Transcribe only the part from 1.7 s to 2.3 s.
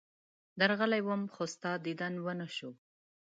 دیدن